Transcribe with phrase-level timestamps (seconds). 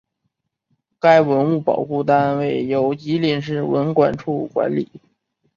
[0.99, 4.91] 该文物保护单位由吉林市文管处管理。